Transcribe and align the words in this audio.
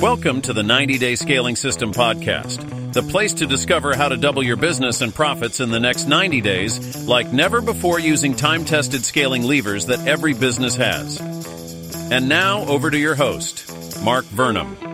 Welcome 0.00 0.40
to 0.42 0.54
the 0.54 0.62
90 0.62 0.96
Day 0.96 1.14
Scaling 1.14 1.56
System 1.56 1.92
Podcast, 1.92 2.94
the 2.94 3.02
place 3.02 3.34
to 3.34 3.46
discover 3.46 3.94
how 3.94 4.08
to 4.08 4.16
double 4.16 4.42
your 4.42 4.56
business 4.56 5.02
and 5.02 5.14
profits 5.14 5.60
in 5.60 5.70
the 5.70 5.78
next 5.78 6.06
90 6.06 6.40
days 6.40 7.06
like 7.06 7.34
never 7.34 7.60
before 7.60 7.98
using 7.98 8.34
time 8.34 8.64
tested 8.64 9.04
scaling 9.04 9.42
levers 9.42 9.84
that 9.86 10.06
every 10.08 10.32
business 10.32 10.74
has. 10.76 11.20
And 12.10 12.30
now, 12.30 12.64
over 12.64 12.90
to 12.90 12.98
your 12.98 13.14
host, 13.14 13.70
Mark 14.02 14.24
Vernam. 14.24 14.89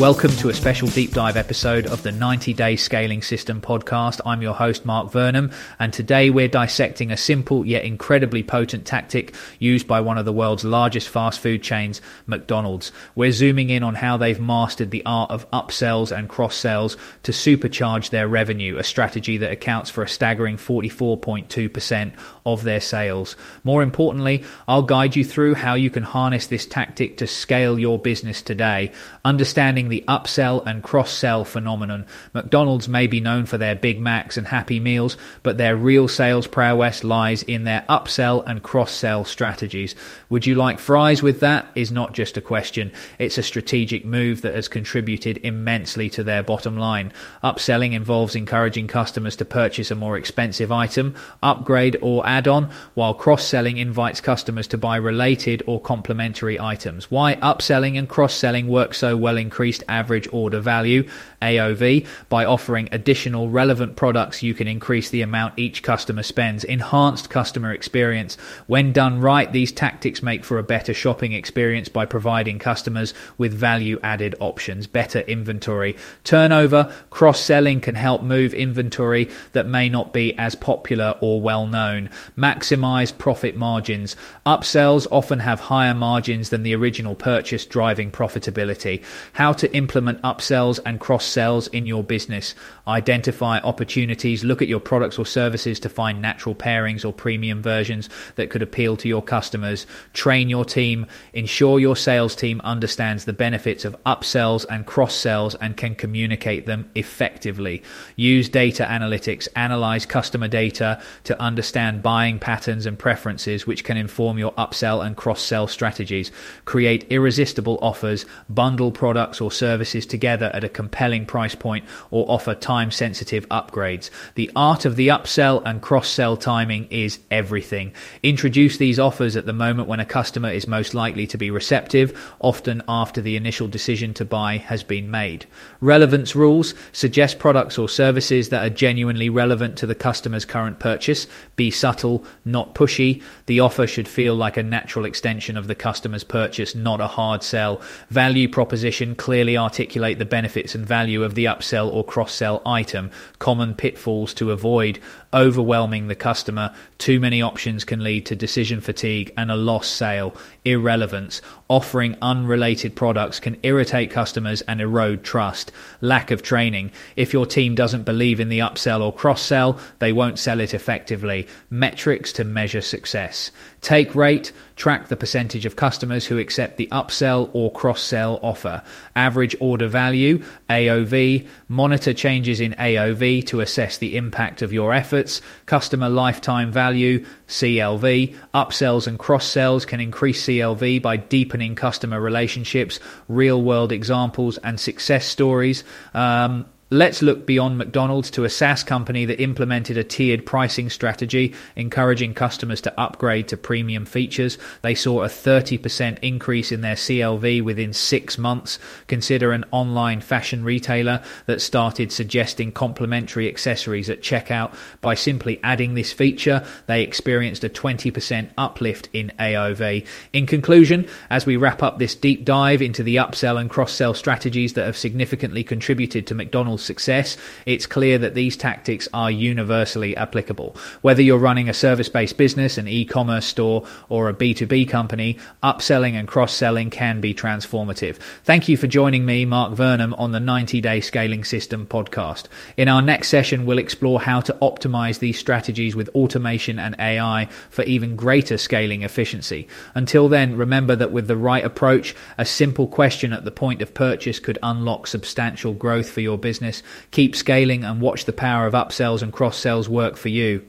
Welcome 0.00 0.32
to 0.38 0.48
a 0.48 0.54
special 0.54 0.88
deep 0.88 1.12
dive 1.12 1.36
episode 1.36 1.86
of 1.86 2.02
the 2.02 2.10
90 2.10 2.52
Day 2.52 2.74
Scaling 2.74 3.22
System 3.22 3.60
podcast. 3.60 4.20
I'm 4.26 4.42
your 4.42 4.52
host, 4.52 4.84
Mark 4.84 5.12
Vernam, 5.12 5.54
and 5.78 5.92
today 5.92 6.30
we're 6.30 6.48
dissecting 6.48 7.12
a 7.12 7.16
simple 7.16 7.64
yet 7.64 7.84
incredibly 7.84 8.42
potent 8.42 8.86
tactic 8.86 9.36
used 9.60 9.86
by 9.86 10.00
one 10.00 10.18
of 10.18 10.24
the 10.24 10.32
world's 10.32 10.64
largest 10.64 11.08
fast 11.08 11.38
food 11.38 11.62
chains, 11.62 12.02
McDonald's. 12.26 12.90
We're 13.14 13.30
zooming 13.30 13.70
in 13.70 13.84
on 13.84 13.94
how 13.94 14.16
they've 14.16 14.40
mastered 14.40 14.90
the 14.90 15.04
art 15.06 15.30
of 15.30 15.48
upsells 15.52 16.10
and 16.10 16.28
cross 16.28 16.56
sells 16.56 16.96
to 17.22 17.30
supercharge 17.30 18.10
their 18.10 18.26
revenue, 18.26 18.78
a 18.78 18.82
strategy 18.82 19.36
that 19.36 19.52
accounts 19.52 19.90
for 19.90 20.02
a 20.02 20.08
staggering 20.08 20.56
44.2% 20.56 22.14
of 22.44 22.64
their 22.64 22.80
sales. 22.80 23.36
More 23.62 23.80
importantly, 23.80 24.42
I'll 24.66 24.82
guide 24.82 25.14
you 25.14 25.24
through 25.24 25.54
how 25.54 25.74
you 25.74 25.88
can 25.88 26.02
harness 26.02 26.48
this 26.48 26.66
tactic 26.66 27.18
to 27.18 27.28
scale 27.28 27.78
your 27.78 28.00
business 28.00 28.42
today. 28.42 28.90
Understanding 29.24 29.83
the 29.88 30.04
upsell 30.08 30.64
and 30.66 30.82
cross 30.82 31.12
sell 31.12 31.44
phenomenon. 31.44 32.06
McDonald's 32.32 32.88
may 32.88 33.06
be 33.06 33.20
known 33.20 33.46
for 33.46 33.58
their 33.58 33.74
Big 33.74 34.00
Macs 34.00 34.36
and 34.36 34.46
Happy 34.46 34.80
Meals, 34.80 35.16
but 35.42 35.58
their 35.58 35.76
real 35.76 36.08
sales 36.08 36.46
prowess 36.46 37.04
lies 37.04 37.42
in 37.42 37.64
their 37.64 37.84
upsell 37.88 38.42
and 38.46 38.62
cross 38.62 38.92
sell 38.92 39.24
strategies. 39.24 39.94
Would 40.30 40.46
you 40.46 40.54
like 40.54 40.78
fries 40.78 41.22
with 41.22 41.40
that? 41.40 41.66
Is 41.74 41.90
not 41.90 42.12
just 42.12 42.36
a 42.36 42.40
question, 42.40 42.92
it's 43.18 43.38
a 43.38 43.42
strategic 43.42 44.04
move 44.04 44.42
that 44.42 44.54
has 44.54 44.68
contributed 44.68 45.38
immensely 45.42 46.10
to 46.10 46.24
their 46.24 46.42
bottom 46.42 46.76
line. 46.76 47.12
Upselling 47.42 47.92
involves 47.92 48.34
encouraging 48.34 48.86
customers 48.86 49.36
to 49.36 49.44
purchase 49.44 49.90
a 49.90 49.94
more 49.94 50.16
expensive 50.16 50.72
item, 50.72 51.14
upgrade, 51.42 51.96
or 52.00 52.26
add 52.26 52.48
on, 52.48 52.70
while 52.94 53.14
cross 53.14 53.44
selling 53.44 53.78
invites 53.78 54.20
customers 54.20 54.66
to 54.68 54.78
buy 54.78 54.96
related 54.96 55.62
or 55.66 55.80
complementary 55.80 56.58
items. 56.58 57.10
Why 57.10 57.36
upselling 57.36 57.98
and 57.98 58.08
cross 58.08 58.34
selling 58.34 58.68
work 58.68 58.94
so 58.94 59.16
well 59.16 59.36
increased 59.74 59.84
average 59.88 60.28
order 60.32 60.60
value, 60.60 61.08
AOV, 61.42 62.06
by 62.28 62.44
offering 62.44 62.88
additional 62.92 63.50
relevant 63.50 63.96
products, 63.96 64.42
you 64.42 64.54
can 64.54 64.68
increase 64.68 65.10
the 65.10 65.22
amount 65.22 65.58
each 65.58 65.82
customer 65.82 66.22
spends. 66.22 66.64
Enhanced 66.64 67.28
customer 67.28 67.72
experience. 67.72 68.36
When 68.66 68.92
done 68.92 69.20
right, 69.20 69.50
these 69.52 69.72
tactics 69.72 70.22
make 70.22 70.44
for 70.44 70.58
a 70.58 70.62
better 70.62 70.94
shopping 70.94 71.32
experience 71.32 71.88
by 71.88 72.06
providing 72.06 72.58
customers 72.58 73.14
with 73.36 73.52
value 73.52 73.98
added 74.02 74.34
options, 74.40 74.86
better 74.86 75.20
inventory. 75.20 75.96
Turnover, 76.22 76.92
cross 77.10 77.40
selling 77.40 77.80
can 77.80 77.94
help 77.94 78.22
move 78.22 78.54
inventory 78.54 79.28
that 79.52 79.66
may 79.66 79.88
not 79.88 80.12
be 80.12 80.36
as 80.38 80.54
popular 80.54 81.16
or 81.20 81.40
well 81.40 81.66
known. 81.66 82.08
Maximize 82.38 83.16
profit 83.16 83.56
margins. 83.56 84.16
Upsells 84.46 85.06
often 85.10 85.40
have 85.40 85.60
higher 85.60 85.94
margins 85.94 86.50
than 86.50 86.62
the 86.62 86.74
original 86.74 87.14
purchase, 87.14 87.66
driving 87.66 88.10
profitability. 88.10 89.02
How 89.32 89.52
to 89.54 89.63
implement 89.72 90.20
upsells 90.22 90.80
and 90.84 90.98
cross 90.98 91.24
sells 91.24 91.68
in 91.68 91.86
your 91.86 92.02
business. 92.02 92.54
Identify 92.88 93.58
opportunities, 93.60 94.42
look 94.42 94.60
at 94.60 94.68
your 94.68 94.80
products 94.80 95.18
or 95.18 95.26
services 95.26 95.78
to 95.80 95.88
find 95.88 96.20
natural 96.20 96.54
pairings 96.54 97.04
or 97.04 97.12
premium 97.12 97.62
versions 97.62 98.08
that 98.34 98.50
could 98.50 98.62
appeal 98.62 98.96
to 98.96 99.08
your 99.08 99.22
customers. 99.22 99.86
Train 100.12 100.48
your 100.48 100.64
team, 100.64 101.06
ensure 101.32 101.78
your 101.78 101.96
sales 101.96 102.34
team 102.34 102.60
understands 102.64 103.24
the 103.24 103.32
benefits 103.32 103.84
of 103.84 103.96
upsells 104.04 104.66
and 104.68 104.86
cross 104.86 105.14
sells 105.14 105.54
and 105.56 105.76
can 105.76 105.94
communicate 105.94 106.66
them 106.66 106.90
effectively. 106.94 107.82
Use 108.16 108.48
data 108.48 108.84
analytics, 108.84 109.46
analyze 109.56 110.06
customer 110.06 110.48
data 110.48 111.00
to 111.24 111.40
understand 111.40 112.02
buying 112.02 112.38
patterns 112.38 112.86
and 112.86 112.98
preferences, 112.98 113.66
which 113.66 113.84
can 113.84 113.96
inform 113.96 114.38
your 114.38 114.52
upsell 114.52 115.04
and 115.04 115.16
cross 115.16 115.40
sell 115.40 115.66
strategies. 115.66 116.30
Create 116.64 117.06
irresistible 117.10 117.78
offers, 117.82 118.26
bundle 118.48 118.90
products 118.90 119.40
or 119.40 119.50
services 119.54 120.06
together 120.06 120.50
at 120.52 120.64
a 120.64 120.68
compelling 120.68 121.26
price 121.26 121.54
point, 121.54 121.84
or 122.10 122.24
offer 122.28 122.54
time 122.54 122.90
sensitive 122.90 123.48
upgrades. 123.48 124.10
The 124.34 124.50
art 124.56 124.84
of 124.84 124.96
the 124.96 125.08
upsell 125.08 125.62
and 125.64 125.80
cross 125.80 126.08
sell 126.08 126.36
timing 126.36 126.86
is 126.90 127.18
everything. 127.30 127.92
Introduce 128.22 128.76
these 128.76 128.98
offers 128.98 129.36
at 129.36 129.46
the 129.46 129.52
moment 129.52 129.88
when 129.88 130.00
a 130.00 130.04
customer 130.04 130.50
is 130.50 130.66
most 130.66 130.94
likely 130.94 131.26
to 131.28 131.38
be 131.38 131.50
receptive, 131.50 132.34
often 132.40 132.82
after 132.88 133.20
the 133.20 133.36
initial 133.36 133.68
decision 133.68 134.14
to 134.14 134.24
buy 134.24 134.56
has 134.56 134.82
been 134.82 135.10
made. 135.10 135.46
Relevance 135.80 136.34
rules 136.34 136.74
suggest 136.92 137.38
products 137.38 137.78
or 137.78 137.88
services 137.88 138.48
that 138.48 138.64
are 138.64 138.74
genuinely 138.74 139.28
relevant 139.28 139.76
to 139.76 139.86
the 139.86 139.94
customer's 139.94 140.44
current 140.44 140.78
purchase. 140.78 141.26
Be 141.56 141.70
subtle, 141.70 142.24
not 142.44 142.74
pushy. 142.74 143.22
The 143.46 143.60
offer 143.60 143.86
should 143.86 144.08
feel 144.08 144.34
like 144.34 144.56
a 144.56 144.62
natural 144.62 145.04
extension 145.04 145.56
of 145.56 145.66
the 145.66 145.74
customer's 145.74 146.24
purchase, 146.24 146.74
not 146.74 147.00
a 147.00 147.06
hard 147.06 147.42
sell. 147.42 147.82
Value 148.08 148.48
proposition 148.48 149.14
clearly 149.14 149.43
articulate 149.58 150.18
the 150.18 150.24
benefits 150.24 150.74
and 150.74 150.86
value 150.86 151.22
of 151.22 151.34
the 151.34 151.44
upsell 151.44 151.92
or 151.92 152.04
cross 152.04 152.32
sell 152.32 152.62
item. 152.64 153.10
Common 153.38 153.74
pitfalls 153.74 154.32
to 154.34 154.50
avoid 154.50 154.98
overwhelming 155.34 156.06
the 156.06 156.14
customer. 156.14 156.74
Too 156.98 157.20
many 157.20 157.42
options 157.42 157.84
can 157.84 158.02
lead 158.02 158.24
to 158.26 158.36
decision 158.36 158.80
fatigue 158.80 159.32
and 159.36 159.50
a 159.50 159.56
lost 159.56 159.94
sale. 159.94 160.34
Irrelevance. 160.64 161.42
Offering 161.68 162.16
unrelated 162.22 162.94
products 162.94 163.40
can 163.40 163.58
irritate 163.62 164.10
customers 164.10 164.62
and 164.62 164.80
erode 164.80 165.24
trust. 165.24 165.72
Lack 166.00 166.30
of 166.30 166.42
training. 166.42 166.92
If 167.16 167.32
your 167.32 167.46
team 167.46 167.74
doesn't 167.74 168.04
believe 168.04 168.40
in 168.40 168.48
the 168.48 168.60
upsell 168.60 169.00
or 169.00 169.12
cross 169.12 169.42
sell, 169.42 169.78
they 169.98 170.12
won't 170.12 170.38
sell 170.38 170.60
it 170.60 170.72
effectively. 170.72 171.48
Metrics 171.68 172.32
to 172.34 172.44
measure 172.44 172.80
success. 172.80 173.50
Take 173.80 174.14
rate. 174.14 174.52
Track 174.76 175.08
the 175.08 175.16
percentage 175.16 175.66
of 175.66 175.76
customers 175.76 176.26
who 176.26 176.38
accept 176.38 176.76
the 176.76 176.88
upsell 176.90 177.50
or 177.52 177.70
cross 177.72 178.02
sell 178.02 178.38
offer. 178.42 178.82
Average 179.14 179.33
order 179.60 179.88
value, 179.88 180.42
AOV. 180.70 181.46
Monitor 181.68 182.14
changes 182.14 182.60
in 182.60 182.72
AOV 182.74 183.46
to 183.46 183.60
assess 183.60 183.98
the 183.98 184.16
impact 184.16 184.62
of 184.62 184.72
your 184.72 184.92
efforts. 184.92 185.40
Customer 185.66 186.08
lifetime 186.08 186.70
value, 186.70 187.24
CLV. 187.48 188.34
Upsells 188.54 189.06
and 189.06 189.18
cross 189.18 189.46
sells 189.46 189.84
can 189.84 190.00
increase 190.00 190.46
CLV 190.46 191.02
by 191.02 191.16
deepening 191.16 191.74
customer 191.74 192.20
relationships, 192.20 193.00
real 193.28 193.62
world 193.62 193.92
examples, 193.92 194.58
and 194.58 194.78
success 194.78 195.26
stories. 195.26 195.84
Um, 196.14 196.66
Let's 196.90 197.22
look 197.22 197.46
beyond 197.46 197.78
McDonald's 197.78 198.30
to 198.32 198.44
a 198.44 198.50
SaaS 198.50 198.84
company 198.84 199.24
that 199.24 199.40
implemented 199.42 199.96
a 199.96 200.04
tiered 200.04 200.44
pricing 200.44 200.90
strategy, 200.90 201.54
encouraging 201.76 202.34
customers 202.34 202.82
to 202.82 203.00
upgrade 203.00 203.48
to 203.48 203.56
premium 203.56 204.04
features. 204.04 204.58
They 204.82 204.94
saw 204.94 205.22
a 205.22 205.28
30% 205.28 206.18
increase 206.20 206.70
in 206.70 206.82
their 206.82 206.94
CLV 206.94 207.64
within 207.64 207.94
six 207.94 208.36
months. 208.36 208.78
Consider 209.06 209.52
an 209.52 209.64
online 209.70 210.20
fashion 210.20 210.62
retailer 210.62 211.22
that 211.46 211.62
started 211.62 212.12
suggesting 212.12 212.70
complimentary 212.70 213.48
accessories 213.48 214.10
at 214.10 214.20
checkout. 214.20 214.74
By 215.00 215.14
simply 215.14 215.60
adding 215.64 215.94
this 215.94 216.12
feature, 216.12 216.66
they 216.86 217.02
experienced 217.02 217.64
a 217.64 217.70
20% 217.70 218.50
uplift 218.58 219.08
in 219.14 219.32
AOV. 219.38 220.06
In 220.34 220.46
conclusion, 220.46 221.08
as 221.30 221.46
we 221.46 221.56
wrap 221.56 221.82
up 221.82 221.98
this 221.98 222.14
deep 222.14 222.44
dive 222.44 222.82
into 222.82 223.02
the 223.02 223.16
upsell 223.16 223.58
and 223.58 223.70
cross 223.70 223.94
sell 223.94 224.12
strategies 224.12 224.74
that 224.74 224.84
have 224.84 224.98
significantly 224.98 225.64
contributed 225.64 226.26
to 226.26 226.34
McDonald's 226.34 226.73
success, 226.78 227.36
it's 227.66 227.86
clear 227.86 228.18
that 228.18 228.34
these 228.34 228.56
tactics 228.56 229.08
are 229.12 229.30
universally 229.30 230.16
applicable. 230.16 230.76
Whether 231.02 231.22
you're 231.22 231.38
running 231.38 231.68
a 231.68 231.74
service 231.74 232.08
based 232.08 232.36
business, 232.36 232.78
an 232.78 232.88
e 232.88 233.04
commerce 233.04 233.46
store, 233.46 233.86
or 234.08 234.28
a 234.28 234.34
B2B 234.34 234.88
company, 234.88 235.38
upselling 235.62 236.14
and 236.14 236.26
cross 236.28 236.54
selling 236.54 236.90
can 236.90 237.20
be 237.20 237.34
transformative. 237.34 238.16
Thank 238.44 238.68
you 238.68 238.76
for 238.76 238.86
joining 238.86 239.24
me, 239.24 239.44
Mark 239.44 239.74
Vernam, 239.74 240.18
on 240.18 240.32
the 240.32 240.40
90 240.40 240.80
Day 240.80 241.00
Scaling 241.00 241.44
System 241.44 241.86
podcast. 241.86 242.46
In 242.76 242.88
our 242.88 243.02
next 243.02 243.28
session, 243.28 243.66
we'll 243.66 243.78
explore 243.78 244.20
how 244.20 244.40
to 244.40 244.52
optimize 244.62 245.18
these 245.18 245.38
strategies 245.38 245.94
with 245.94 246.08
automation 246.10 246.78
and 246.78 246.96
AI 246.98 247.48
for 247.70 247.82
even 247.84 248.16
greater 248.16 248.58
scaling 248.58 249.02
efficiency. 249.02 249.68
Until 249.94 250.28
then, 250.28 250.56
remember 250.56 250.96
that 250.96 251.12
with 251.12 251.28
the 251.28 251.36
right 251.36 251.64
approach, 251.64 252.14
a 252.38 252.44
simple 252.44 252.86
question 252.86 253.32
at 253.32 253.44
the 253.44 253.50
point 253.50 253.82
of 253.82 253.94
purchase 253.94 254.38
could 254.38 254.58
unlock 254.62 255.06
substantial 255.06 255.72
growth 255.72 256.10
for 256.10 256.20
your 256.20 256.38
business 256.38 256.63
business. 256.64 256.82
Keep 257.10 257.36
scaling 257.36 257.84
and 257.84 258.00
watch 258.00 258.24
the 258.24 258.32
power 258.32 258.66
of 258.66 258.74
upsells 258.74 259.22
and 259.22 259.32
cross 259.32 259.58
sells 259.58 259.88
work 259.88 260.16
for 260.16 260.28
you. 260.28 260.64